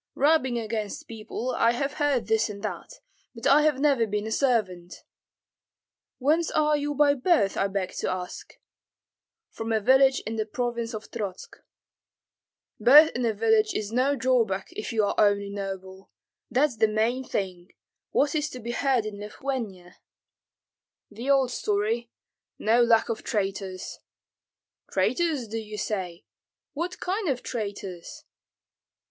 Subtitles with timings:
[0.15, 3.01] "Rubbing against people, I have heard this and that,
[3.35, 5.03] but I have never been a servant."
[6.17, 8.55] "Whence are you by birth, I beg to ask?"
[9.51, 11.55] "From a village in the province of Trotsk."
[12.79, 16.09] "Birth in a village is no drawback, if you are only noble;
[16.49, 17.71] that's the main thing.
[18.09, 19.97] What is to be heard in Lithuania?"
[21.11, 22.09] "The old story,
[22.57, 23.99] no lack of traitors."
[24.91, 26.25] "Traitors, do you say?
[26.73, 28.23] What kind of traitors?"